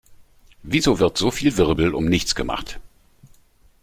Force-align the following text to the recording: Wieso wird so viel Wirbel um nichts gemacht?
Wieso 0.63 0.97
wird 0.97 1.15
so 1.19 1.29
viel 1.29 1.57
Wirbel 1.57 1.93
um 1.93 2.05
nichts 2.05 2.33
gemacht? 2.33 2.79